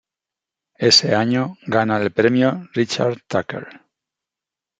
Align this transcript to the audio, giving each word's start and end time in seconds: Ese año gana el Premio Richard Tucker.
Ese 0.79 1.13
año 1.13 1.57
gana 1.67 1.97
el 1.99 2.09
Premio 2.11 2.67
Richard 2.73 3.21
Tucker. 3.27 3.67